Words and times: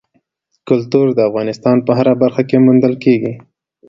کلتور 0.67 1.07
د 1.13 1.19
افغانستان 1.29 1.77
په 1.85 1.91
هره 1.97 2.13
برخه 2.21 2.41
کې 2.49 2.57
موندل 2.65 2.93
کېږي. 3.03 3.33